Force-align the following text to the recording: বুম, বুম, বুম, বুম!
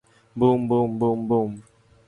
বুম, 0.35 0.59
বুম, 0.67 0.89
বুম, 0.99 1.19
বুম! 1.27 1.51